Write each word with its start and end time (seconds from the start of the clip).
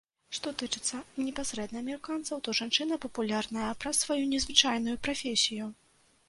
Што 0.35 0.51
тычыцца 0.59 1.01
непасрэдна 1.25 1.83
амерыканцаў, 1.85 2.39
то 2.47 2.55
жанчына 2.61 2.97
папулярная 3.05 3.69
праз 3.85 4.01
сваю 4.07 4.19
незвычайную 4.33 4.97
прафесію. 5.07 5.71